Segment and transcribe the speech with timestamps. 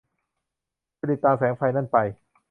[0.99, 1.97] ฟิลิปตามแสงไฟนั่นไป